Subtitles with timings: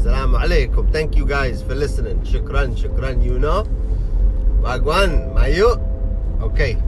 [0.00, 0.90] Assalamu alaikum.
[0.90, 2.24] Thank you guys for listening.
[2.24, 3.68] Shukran, shukran, you know.
[4.64, 5.76] Wagwan, mayu.
[6.40, 6.80] Okay,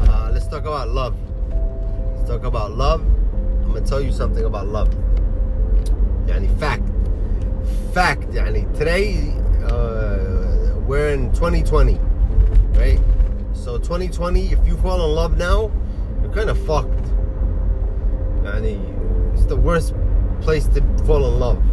[0.00, 1.16] uh, let's talk about love.
[1.48, 3.00] Let's talk about love.
[3.00, 4.92] I'm gonna tell you something about love.
[6.28, 6.84] Yani fact.
[7.94, 9.32] Fact, yani today
[9.64, 11.96] uh, we're in 2020,
[12.76, 13.00] right?
[13.54, 15.72] So 2020, if you fall in love now,
[16.20, 17.08] you're kind of fucked.
[18.44, 18.76] Yani
[19.32, 19.94] it's the worst
[20.42, 21.64] place to fall in love.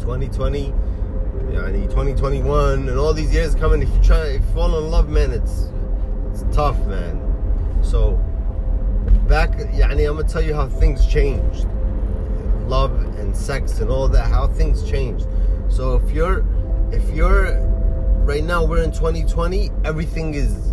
[0.00, 0.72] 2020,
[1.52, 3.82] yani 2021, and all these years coming.
[3.82, 5.70] If you try, if you fall in love, man, it's
[6.30, 7.20] it's tough, man.
[7.82, 8.16] So
[9.28, 11.66] back, yani I'm gonna tell you how things changed,
[12.66, 15.26] love and sex and all that, how things changed.
[15.68, 16.44] So if you're,
[16.92, 17.60] if you're,
[18.24, 20.72] right now we're in 2020, everything is,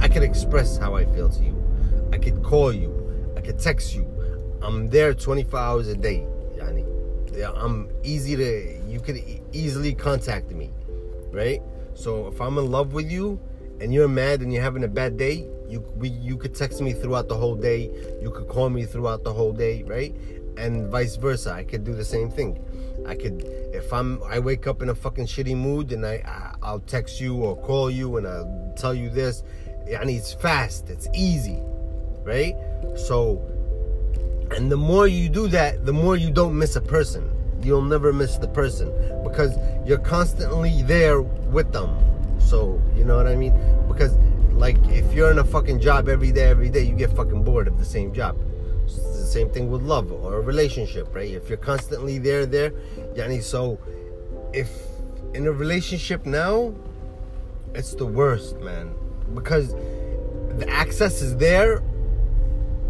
[0.00, 1.54] I can express how I feel to you.
[2.12, 4.10] I could call you, I could text you.
[4.60, 6.20] I'm there 24 hours a day.
[6.20, 6.33] Yeah,
[7.42, 10.70] I'm easy to, you could easily contact me,
[11.30, 11.60] right?
[11.94, 13.40] So if I'm in love with you
[13.80, 16.92] and you're mad and you're having a bad day, you we, you could text me
[16.92, 17.90] throughout the whole day.
[18.22, 20.14] You could call me throughout the whole day, right?
[20.56, 21.52] And vice versa.
[21.52, 22.62] I could do the same thing.
[23.06, 26.54] I could if I'm I wake up in a fucking shitty mood and I, I
[26.62, 29.42] I'll text you or call you and I'll tell you this.
[29.90, 30.90] And it's fast.
[30.90, 31.60] It's easy,
[32.22, 32.54] right?
[32.96, 33.42] So
[34.54, 37.30] and the more you do that, the more you don't miss a person.
[37.62, 38.92] You'll never miss the person
[39.24, 41.90] because you're constantly there with them.
[42.38, 43.54] So, you know what I mean?
[43.88, 44.16] Because,
[44.52, 47.66] like, if you're in a fucking job every day, every day, you get fucking bored
[47.66, 48.38] of the same job.
[48.84, 51.30] It's the same thing with love or a relationship, right?
[51.30, 52.70] If you're constantly there, there,
[53.14, 53.78] yani, so
[54.52, 54.70] if
[55.32, 56.74] in a relationship now,
[57.74, 58.94] it's the worst, man.
[59.34, 59.74] Because
[60.58, 61.82] the access is there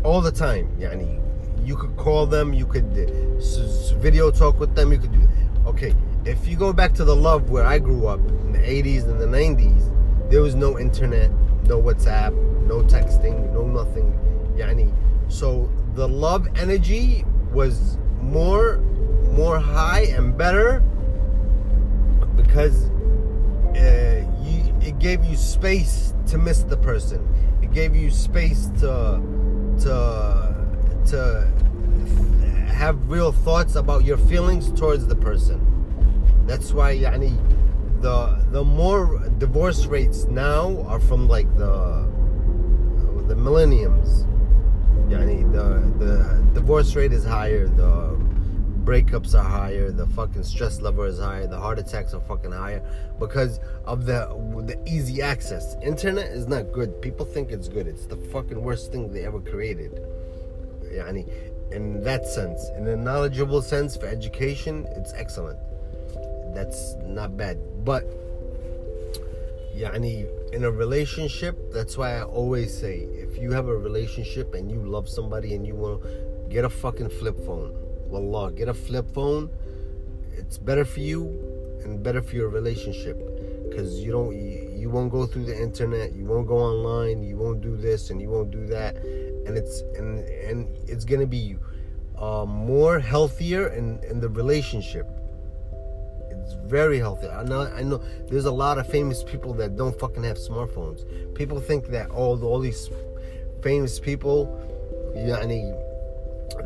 [0.03, 0.69] all the time.
[0.79, 1.24] Yani,
[1.65, 5.29] you could call them, you could uh, video talk with them, you could do.
[5.67, 9.05] Okay, if you go back to the love where I grew up in the 80s
[9.05, 11.31] and the 90s, there was no internet,
[11.65, 12.35] no WhatsApp,
[12.67, 14.13] no texting, no nothing.
[14.57, 14.93] Yani,
[15.29, 18.79] so the love energy was more,
[19.33, 20.81] more high and better
[22.37, 22.91] because
[23.77, 27.27] uh, you, it gave you space to miss the person.
[27.63, 29.21] It gave you space to
[29.81, 30.44] to
[31.07, 31.47] to
[32.69, 35.61] have real thoughts about your feelings towards the person.
[36.47, 42.07] That's why, the the more divorce rates now are from like the
[43.29, 44.27] the millenniums.
[45.09, 45.17] The
[45.99, 47.67] the divorce rate is higher.
[47.69, 48.19] The
[48.85, 49.91] breakups are higher.
[49.91, 51.47] The fucking stress level is higher.
[51.47, 52.83] The heart attacks are fucking higher
[53.19, 54.27] because of the
[54.67, 55.77] the easy access.
[55.83, 57.01] Internet is not good.
[57.01, 57.87] People think it's good.
[57.87, 60.07] It's the fucking worst thing they ever created.
[60.95, 61.27] Yani,
[61.73, 65.59] in that sense, in a knowledgeable sense for education, it's excellent.
[66.55, 67.59] That's not bad.
[67.85, 68.05] But
[69.77, 74.71] yani, in a relationship, that's why I always say if you have a relationship and
[74.71, 76.09] you love somebody and you want to
[76.49, 77.75] get a fucking flip phone.
[78.09, 79.51] Wallah, get a flip phone.
[80.37, 81.55] It's better for you
[81.85, 83.19] and better for your relationship
[83.69, 87.37] because you don't you, you won't go through the internet you won't go online you
[87.37, 88.97] won't do this and you won't do that
[89.47, 91.57] and it's and and it's gonna be
[92.19, 95.07] uh, more healthier in in the relationship
[96.31, 99.99] it's very healthy I know I know there's a lot of famous people that don't
[99.99, 101.05] fucking have smartphones
[101.35, 102.89] people think that all all these
[103.63, 104.39] famous people
[105.17, 105.75] yani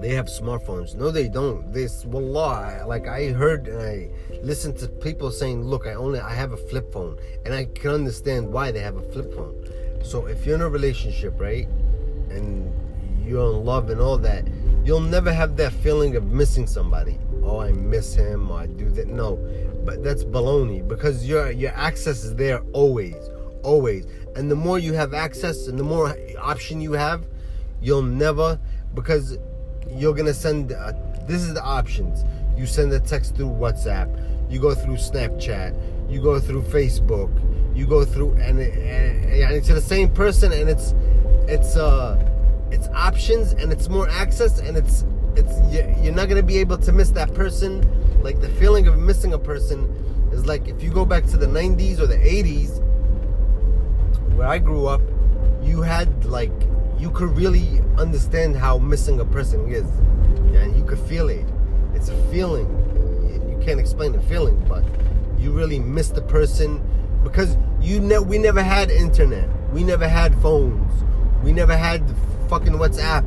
[0.01, 0.95] they have smartphones.
[0.95, 1.73] No, they don't.
[1.73, 4.11] This wallah, like I heard and I
[4.43, 7.93] listened to people saying, "Look, I only I have a flip phone," and I can
[7.93, 9.55] understand why they have a flip phone.
[10.03, 11.69] So if you're in a relationship, right,
[12.31, 12.73] and
[13.27, 14.45] you're in love and all that,
[14.85, 17.19] you'll never have that feeling of missing somebody.
[17.43, 19.09] Oh, I miss him, or I do that.
[19.09, 19.37] No,
[19.85, 23.17] but that's baloney because your your access is there always,
[23.63, 24.07] always.
[24.37, 27.27] And the more you have access, and the more option you have,
[27.81, 28.59] you'll never
[28.95, 29.39] because
[29.91, 30.93] you're gonna send uh,
[31.27, 32.25] this is the options
[32.59, 34.09] you send a text through whatsapp
[34.51, 35.77] you go through snapchat
[36.11, 37.31] you go through facebook
[37.77, 40.95] you go through and, and, and it's the same person and it's
[41.49, 42.17] it's uh
[42.71, 45.05] it's options and it's more access and it's
[45.37, 45.55] it's
[46.03, 47.83] you're not gonna be able to miss that person
[48.23, 49.89] like the feeling of missing a person
[50.33, 52.81] is like if you go back to the 90s or the 80s
[54.35, 55.01] where i grew up
[55.63, 56.53] you had like
[56.99, 59.87] you could really understand how missing a person is.
[60.53, 61.47] Yeah, and you could feel it.
[61.95, 62.67] It's a feeling.
[63.49, 64.85] You can't explain the feeling, but
[65.39, 66.83] you really miss the person
[67.23, 69.49] because you ne- we never had internet.
[69.73, 70.91] We never had phones.
[71.43, 72.03] We never had
[72.49, 73.25] fucking WhatsApp.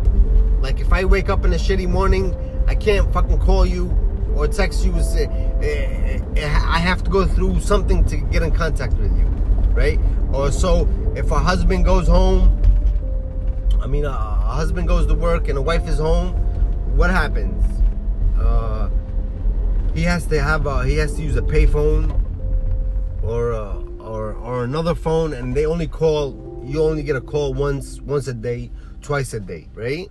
[0.62, 2.36] Like if I wake up in a shitty morning,
[2.68, 3.90] I can't fucking call you
[4.36, 5.26] or text you say,
[5.62, 9.26] eh, eh, I have to go through something to get in contact with you,
[9.74, 10.00] right?
[10.34, 12.58] Or so if a husband goes home,
[13.82, 16.34] I mean, a, husband goes to work and a wife is home,
[16.96, 17.64] what happens?
[18.40, 18.90] Uh,
[19.94, 22.22] he has to have a, he has to use a payphone
[23.24, 26.51] or a, or or another phone, and they only call.
[26.64, 28.72] You only get a call once once a day,
[29.02, 30.10] twice a day, right?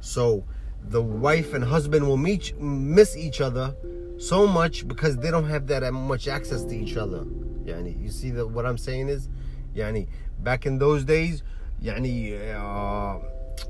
[0.00, 0.44] So
[0.88, 3.74] the wife and husband will meet miss each other
[4.18, 7.24] so much because they don't have that much access to each other.
[7.64, 9.28] Yani, you see that what I'm saying is,
[9.74, 10.06] yani,
[10.40, 11.42] back in those days,
[11.82, 13.18] yani, uh,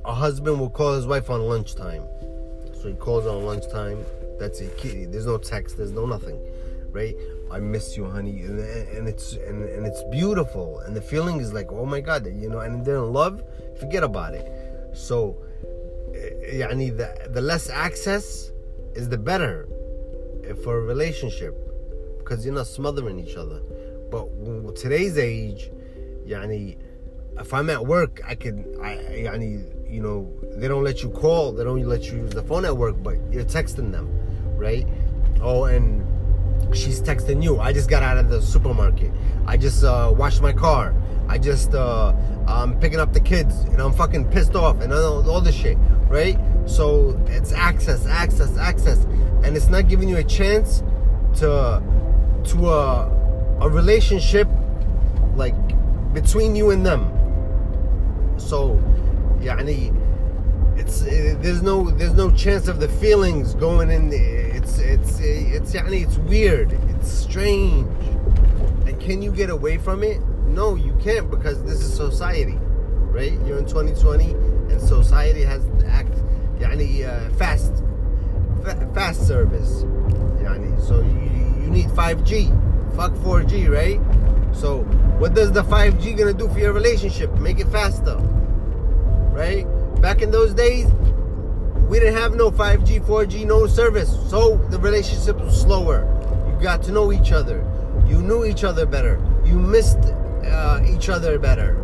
[0.05, 2.03] a husband will call his wife on lunchtime.
[2.75, 4.05] So he calls on lunchtime.
[4.39, 4.77] That's it.
[5.11, 5.79] There's no text.
[5.79, 6.39] There's no nothing,
[6.97, 7.17] right?
[7.51, 8.59] I miss you, honey, and,
[8.97, 12.49] and it's and, and it's beautiful, and the feeling is like, oh my god, you
[12.49, 12.61] know.
[12.61, 13.43] And then love,
[13.79, 14.47] forget about it.
[14.97, 15.37] So,
[16.15, 18.51] eh, eh, yani the the less access
[18.95, 19.69] is the better
[20.65, 21.55] for a relationship
[22.19, 23.61] because you're not smothering each other.
[24.11, 24.25] But
[24.77, 25.71] today's age,
[26.27, 26.77] yani,
[27.39, 28.97] if I'm at work, I can, I,
[29.27, 29.51] yani,
[29.91, 32.77] you know, they don't let you call, they don't let you use the phone at
[32.77, 34.09] work, but you're texting them,
[34.57, 34.87] right?
[35.41, 36.06] Oh, and
[36.73, 37.61] she's texting you.
[37.61, 39.11] I just got out of the supermarket.
[39.47, 40.95] I just uh, washed my car.
[41.29, 42.15] I just uh,
[42.47, 45.77] I'm picking up the kids, and I'm fucking pissed off, and all, all this shit,
[46.09, 46.39] right?
[46.67, 49.05] So it's access, access, access,
[49.45, 50.83] and it's not giving you a chance
[51.37, 51.83] to
[52.45, 54.49] to a a relationship
[55.35, 55.55] like
[56.13, 57.13] between you and them.
[58.39, 58.81] So,
[59.41, 59.69] yeah, and
[60.79, 65.20] it's eh, there's no there's no chance of the feelings going in eh, It's it's
[65.20, 66.72] it's يعني it's weird.
[66.90, 67.88] It's strange.
[68.88, 70.20] And can you get away from it?
[70.48, 72.58] No, you can't because this is society,
[73.12, 73.34] right?
[73.46, 74.32] You're in 2020
[74.72, 76.14] and society has act
[76.60, 77.74] يعني uh, fast
[78.64, 79.84] fa- fast service
[80.42, 82.52] يعني so you, you need 5G
[82.96, 84.00] fuck 4G right
[84.56, 84.80] so
[85.20, 88.16] what does the 5G gonna do for your relationship make it faster
[89.34, 89.66] right
[90.02, 90.88] back in those days
[91.89, 96.05] we didn't have no 5G 4G no service so the relationship was slower
[96.49, 97.65] you got to know each other
[98.07, 99.99] you knew each other better you missed
[100.45, 101.75] uh, each other better.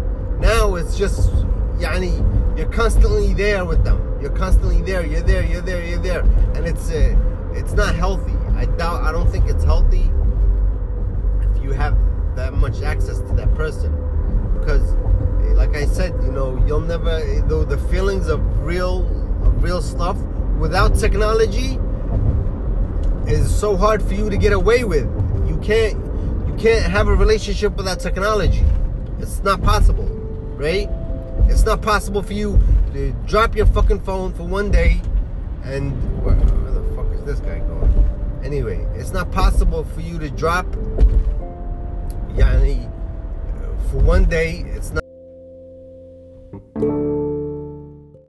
[0.40, 1.30] Now it's just,
[1.78, 2.16] yani,
[2.56, 4.18] you're constantly there with them.
[4.20, 5.04] You're constantly there.
[5.04, 5.44] You're there.
[5.44, 5.84] You're there.
[5.84, 6.20] You're there,
[6.54, 7.16] and it's uh,
[7.52, 8.34] it's not healthy.
[8.56, 9.02] I doubt.
[9.02, 10.10] I don't think it's healthy
[11.42, 11.96] if you have
[12.36, 13.92] that much access to that person,
[14.60, 14.94] because,
[15.56, 17.42] like I said, you know, you'll never.
[17.48, 19.02] Though the feelings of real,
[19.62, 20.16] real stuff
[20.58, 21.78] without technology
[23.26, 25.04] is so hard for you to get away with.
[25.48, 25.94] You can't
[26.48, 28.64] you can't have a relationship without technology.
[29.20, 30.06] It's not possible,
[30.56, 30.88] right?
[31.48, 32.58] It's not possible for you
[32.92, 35.00] to drop your fucking phone for one day
[35.64, 35.92] and
[36.24, 38.40] where, the fuck is this guy going?
[38.42, 40.66] Anyway, it's not possible for you to drop
[42.34, 42.90] yani
[43.90, 44.64] for one day.
[44.74, 45.01] It's not